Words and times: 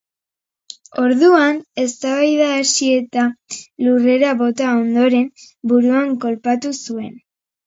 Orduan, 1.01 1.59
eztabaida 1.83 2.47
hasi 2.53 2.89
eta, 3.01 3.27
lurrera 3.89 4.33
bota 4.41 4.71
ondoren, 4.79 5.29
buruan 5.75 6.19
kolpatu 6.27 6.75
zuen. 6.89 7.15